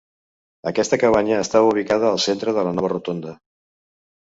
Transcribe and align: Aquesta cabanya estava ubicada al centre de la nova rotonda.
Aquesta 0.71 0.99
cabanya 1.03 1.39
estava 1.43 1.71
ubicada 1.75 2.11
al 2.15 2.21
centre 2.27 2.59
de 2.59 2.67
la 2.71 2.77
nova 2.83 2.95
rotonda. 2.99 3.41